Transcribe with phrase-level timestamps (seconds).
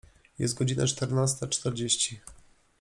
[0.39, 2.19] Jest godzina czternasta czterdzieści.